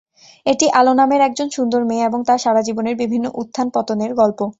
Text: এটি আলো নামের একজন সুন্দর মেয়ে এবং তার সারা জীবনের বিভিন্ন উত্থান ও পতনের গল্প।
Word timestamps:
এটি 0.45 0.65
আলো 0.79 0.93
নামের 0.93 1.21
একজন 1.21 1.47
সুন্দর 1.49 1.81
মেয়ে 1.85 2.03
এবং 2.03 2.19
তার 2.27 2.39
সারা 2.39 2.61
জীবনের 2.67 2.95
বিভিন্ন 2.95 3.25
উত্থান 3.41 3.67
ও 3.69 3.73
পতনের 3.75 4.11
গল্প। 4.15 4.39